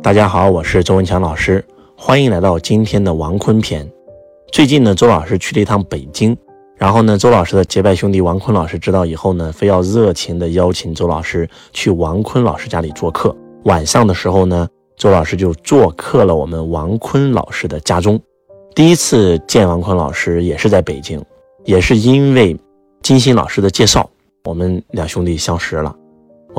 [0.00, 1.62] 大家好，我是周文强老师，
[1.96, 3.86] 欢迎来到今天的王坤篇。
[4.52, 6.36] 最近呢，周老师去了一趟北京，
[6.76, 13.36] 然后呢，周老师的结拜兄弟王坤老师知道以后呢，非要热情的邀请周老师去王坤老师家里做客。
[13.64, 18.18] 晚上的时候呢，周老师就做客了我们王坤老师的家中。
[18.74, 21.22] 第一次见王坤老师也是在北京，
[21.64, 22.56] 也是因为
[23.02, 24.08] 金星老师的介绍，
[24.44, 25.94] 我们两兄弟相识了。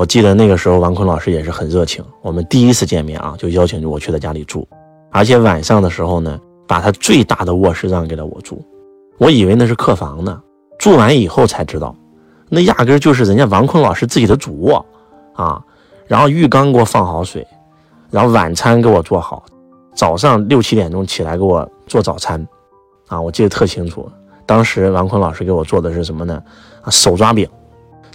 [0.00, 2.02] 我记得那个时候，王坤老师也是很热情。
[2.22, 4.66] 我们第一次见面啊，就邀请我去他家里住，
[5.12, 8.64] 而且晚上的时候呢，把他最大的卧室让给了我住。
[9.18, 10.40] 我以为那是客房呢，
[10.78, 11.94] 住完以后才知道，
[12.48, 14.86] 那压根就是人家王坤老师自己的主卧
[15.34, 15.62] 啊。
[16.06, 17.46] 然后浴缸给我放好水，
[18.10, 19.44] 然后晚餐给我做好，
[19.94, 22.48] 早上六七点钟起来给我做早餐，
[23.08, 24.10] 啊，我记得特清楚。
[24.46, 26.42] 当时王坤老师给我做的是什么呢？
[26.80, 27.46] 啊，手抓饼。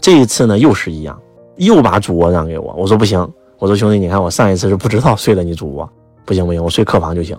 [0.02, 1.16] 这一次呢，又是一样。
[1.58, 3.20] 又把主卧让给我，我说不行，
[3.60, 5.90] 我说兄弟，你看我上一次是不知道睡了你主卧，
[6.26, 7.38] 不行不行，我睡客房就行。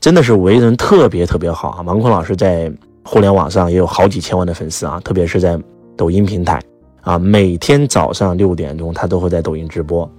[0.00, 1.82] 真的是为人特别特别好啊！
[1.82, 2.72] 王坤老师在
[3.04, 5.60] 互联网上也有好几千万的粉丝啊，特别是在
[5.94, 6.58] 抖音平台
[7.02, 10.10] 啊，每天早上六点钟他都会在抖音直播，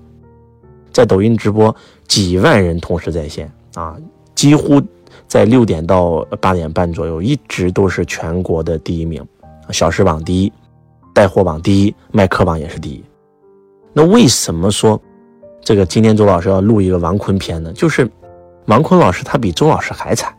[0.91, 1.75] 在抖音直播
[2.07, 3.97] 几万人同时在线啊，
[4.35, 4.79] 几乎
[5.27, 9.25] 在六点到八点半左右一直都是全国的第一名，
[9.71, 10.53] 小时榜第一，
[11.11, 13.03] 带货榜第一，卖课榜也是第一。
[13.93, 14.99] 那为什么说
[15.61, 17.71] 这个今天周老师要录一个王坤篇呢？
[17.73, 18.09] 就是
[18.65, 20.33] 王坤老师他比周老师还惨。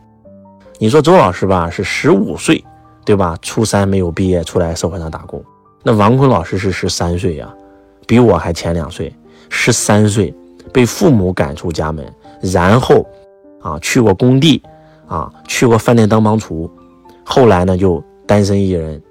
[0.79, 2.63] 你说周老师吧是十五岁，
[3.05, 3.37] 对吧？
[3.41, 5.41] 初三没有毕业出来社会上打工。
[5.83, 7.53] 那王坤老师是十三岁呀，
[8.07, 9.13] 比我还前两岁。
[9.49, 10.33] 十三岁
[10.73, 12.05] 被父母赶出家门，
[12.41, 13.05] 然后
[13.61, 14.61] 啊去过工地
[15.07, 16.69] 啊去过饭店当帮厨，
[17.23, 19.01] 后来呢就单身一人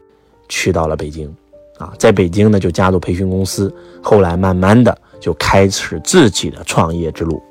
[0.49, 1.33] 去到了北京。
[1.83, 7.43] 啊，在北京呢，就加入培训公司，后来慢慢的就开始自己的创业之路，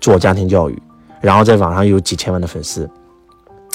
[0.00, 0.82] 做家庭教育，
[1.20, 2.90] 然后在网上有几千万的粉丝，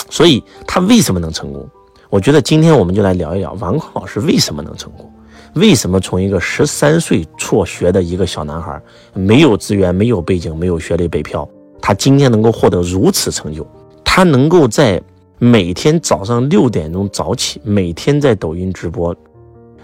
[0.09, 1.65] 所以他为什么能成功？
[2.09, 5.09] 我觉得今天我们就来聊一聊王坤老师为什么能成功，
[5.55, 8.81] 为什么从一个十三岁辍学的一个小男孩，
[9.13, 11.47] 没有资源、没有背景、没有学历北漂，
[11.81, 13.65] 他今天能够获得如此成就，
[14.03, 15.01] 他能够在
[15.39, 19.15] 每天早上六点钟早起，每天在抖音直播。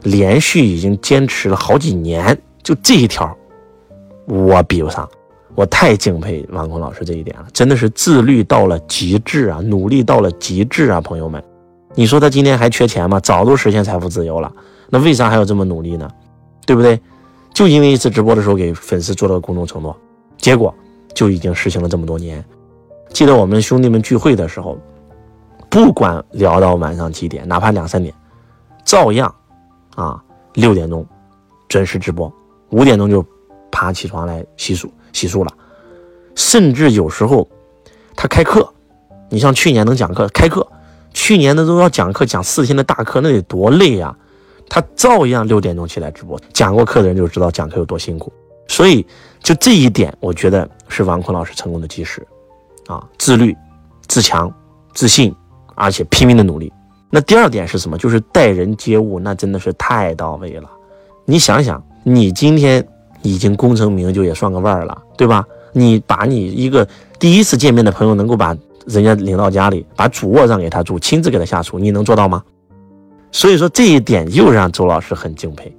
[0.04, 3.36] 连续已经坚持了好几年，就这一条，
[4.26, 5.08] 我比不上，
[5.56, 11.44] 我太敬佩王坤老师这一点了，真的是自律到了极致啊，努力到了极致啊，朋友们，
[11.96, 13.20] 你说他今天还缺钱吗？
[13.20, 14.52] 早都实现财富自由了，
[14.90, 16.10] 那为啥还要这么努力呢？
[16.66, 17.00] 对不对？
[17.54, 19.96] 就因为一次直播的时候给粉丝做了个公众承诺，
[20.38, 20.74] 结果
[21.14, 22.44] 就已经实行了这么多年。
[23.10, 24.78] 记得我们兄弟们聚会的时候，
[25.68, 28.14] 不管聊到晚上几点，哪怕两三点，
[28.86, 29.34] 照样。
[29.96, 30.22] 啊，
[30.54, 31.06] 六点钟
[31.68, 32.32] 准时直播，
[32.70, 33.26] 五点钟就
[33.72, 35.52] 爬起床来洗漱洗漱了，
[36.36, 37.48] 甚至有时候
[38.16, 38.72] 他开课，
[39.30, 40.66] 你像去年能讲课开课，
[41.14, 44.16] 去年的都要讲课讲四天的大课，那得多累呀！
[44.70, 48.32] 他照样六点钟起来直播，讲过课的人就知道讲课有多辛苦。
[48.68, 49.04] 所以
[49.42, 52.26] 就这一点，我觉得是王坤老师成功的基石
[52.88, 53.58] 啊，自律、
[54.08, 54.54] 自强、
[54.94, 55.36] 自信，
[55.74, 56.72] 而且拼命的努力。
[57.10, 57.98] 那第二点是什么？
[57.98, 60.70] 就是待人接物，那真的是太到位了。
[61.26, 62.86] 你想想，你今天
[63.22, 65.46] 已经功成名就，也算个腕儿了，对吧？
[65.74, 66.88] 你把你一个
[67.20, 68.56] 第一次见面的朋友，能够把
[68.86, 72.44] 人家领到家里，把主卧让给他住，亲自给他下厨，你能做到吗？
[73.32, 75.76] 所以说这一点又让周老师很敬佩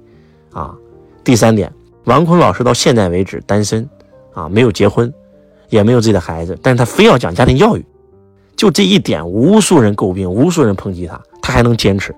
[0.53, 0.73] 啊。
[1.23, 1.71] 第三点，
[2.05, 3.87] 王坤老师到现在为止单身
[4.33, 5.13] 啊，没有结婚，
[5.69, 7.85] 也没有自己的孩子，但是他非要讲家庭教育。
[8.61, 12.15] 就这一点，无数人诟病，无数人抨击他，他还能坚持，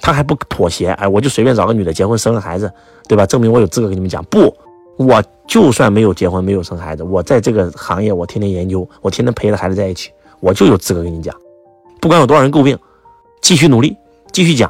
[0.00, 0.88] 他还不妥协。
[0.94, 2.68] 哎，我就随便找个女的结婚生个孩子，
[3.06, 3.24] 对吧？
[3.24, 4.20] 证明我有资格跟你们讲。
[4.24, 4.52] 不，
[4.96, 10.10] 我就算没有结婚，没有生孩子，我在这个行业，我天天研究，我天天陪着孩子在一起，
[10.40, 11.32] 我就有资格跟你讲。
[12.00, 12.76] 不管有多少人诟病，
[13.40, 13.96] 继续努力，
[14.32, 14.68] 继续讲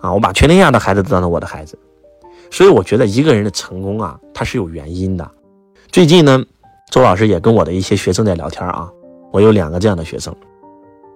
[0.00, 0.14] 啊！
[0.14, 1.78] 我把全天下的孩子都当成我的孩子。
[2.50, 5.30] 所以我觉得一个人的成功啊，他是有原因的。
[5.90, 6.42] 最近呢，
[6.90, 8.90] 周老师也跟我的一些学生在聊天啊。
[9.32, 10.32] 我有两个这样的学生，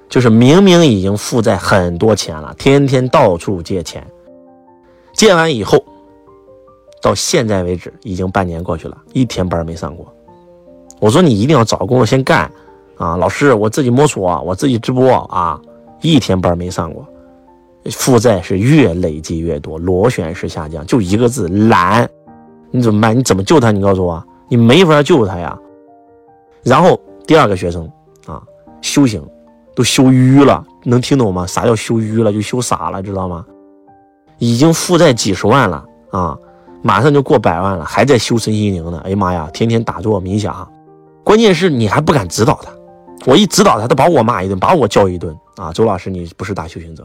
[0.09, 4.05] 就是明明已经负债很多钱了，天天到处借钱，
[5.13, 5.85] 借完以后，
[7.03, 10.11] 到现在为止已经半年过去了，一天班没上过。
[10.99, 12.51] 我说你一定要找个工作先干
[12.97, 15.61] 啊，老师，我自己摸索，我自己直播啊，
[16.01, 17.07] 一天班没上过，
[17.91, 22.09] 负债是越累积越多，螺旋式下降，就一个字懒。
[22.71, 23.15] 你怎么办？
[23.15, 23.71] 你怎么救他？
[23.71, 25.55] 你告诉我，你没法救他呀。
[26.63, 27.87] 然后第二个学生。
[28.27, 28.43] 啊，
[28.81, 29.23] 修行
[29.75, 31.47] 都修淤了，能听懂吗？
[31.47, 32.33] 啥叫修淤了？
[32.33, 33.45] 就修傻了，知道吗？
[34.39, 36.39] 已经负债几十万了啊，
[36.83, 39.01] 马上就过百万了，还在修身心灵呢。
[39.05, 40.71] 哎呀妈呀，天天打坐冥想，
[41.25, 42.71] 关键是你还不敢指导他。
[43.25, 45.73] 我一指导他，他把我骂一顿，把我教一顿啊！
[45.73, 47.05] 周老师，你不是大修行者。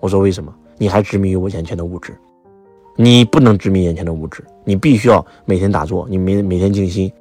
[0.00, 0.54] 我说为什么？
[0.78, 2.16] 你还执迷于我眼前的物质，
[2.96, 7.12] 你不能执迷眼前的物质，你必须要每天打坐，你每每天静心。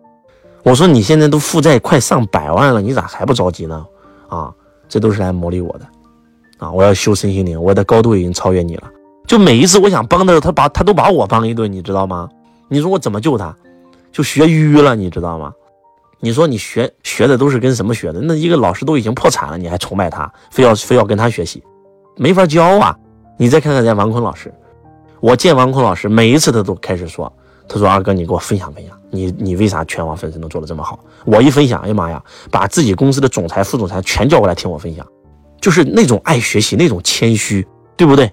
[0.63, 3.85] 我说你现在都负债快上百万了，你咋还不着急呢？
[4.29, 4.51] 啊，
[4.87, 5.85] 这都是来磨砺我的
[6.57, 6.71] 啊！
[6.71, 8.89] 我要修身心灵，我的高度已经超越你了。
[9.27, 12.29] 就每一次我想帮他时候，他把他都把我帮一顿，你知道吗？
[12.69, 13.55] 你说我怎么救他？
[14.11, 15.53] 就学淤了，你知道吗？
[16.19, 18.21] 你说你学学的都是跟什么学的？
[18.21, 21.61] 那一个老师都已经破产了，你还崇拜他，非要非要跟他学习，
[22.15, 22.97] 没法教啊！
[23.37, 24.53] 你再看看人家王坤老师，
[25.19, 27.31] 我见王坤老师每一次他都开始说，
[27.73, 31.03] 他说二哥你给我分享分享，你你为啥全网粉丝能做的这么好？
[31.25, 35.03] 我一分享，哎呀妈呀，把自己公司的总裁、副总裁全叫过来听我分享，
[35.59, 37.65] 就是那种爱学习，那种谦虚，
[37.97, 38.31] 对不对？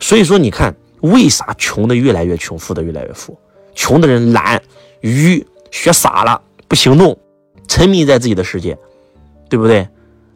[0.00, 3.34] 所以说，你看为啥穷的越来越穷，富的越来越富？
[3.74, 4.60] 穷的人懒、
[5.00, 6.38] 愚、学傻了，
[6.68, 7.16] 不行动，
[7.66, 8.76] 沉迷在自己的世界，
[9.48, 9.88] 对不对？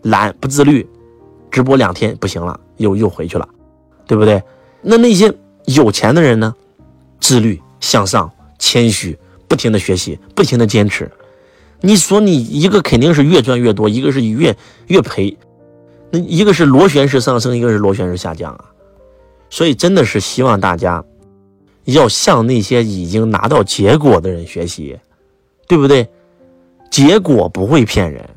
[0.05, 0.89] 懒不自律，
[1.51, 3.47] 直播两天不行了，又又回去了，
[4.07, 4.43] 对不对？
[4.81, 5.31] 那那些
[5.67, 6.55] 有钱的人呢？
[7.21, 11.11] 自律、向上、谦虚，不停的学习，不停的坚持。
[11.81, 14.57] 你说你一个肯定是越赚越多，一个是越
[14.89, 15.37] 越赔，
[16.11, 18.65] 那一个是螺旋式上升，一个是螺旋式下降啊。
[19.49, 21.03] 所以真的是希望大家
[21.85, 24.99] 要向那些已经拿到结果的人学习，
[25.67, 26.07] 对不对？
[26.91, 28.29] 结果不会骗人。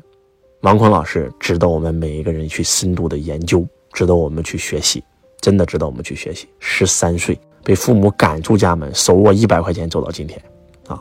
[0.60, 5.02] 王坤老师值得我们每一个人去深度的研究，值得我们去学习，
[5.40, 6.46] 真的值得我们去学习。
[6.60, 10.42] 十三岁被父母赶出家门，手握一百块钱走到今天
[10.86, 11.00] 啊！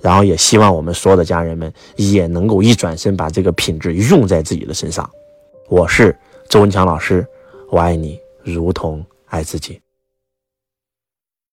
[0.00, 5.08] 然后也希望我们所有的家人们也能够一转身把这个品质用在自己的身上。
[5.68, 6.16] 我是
[6.48, 7.26] 周文强老师，
[7.70, 9.04] 我爱你，如同。
[9.32, 9.81] 爱自己。